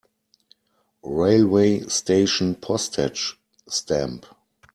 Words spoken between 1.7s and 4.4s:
station Postage stamp.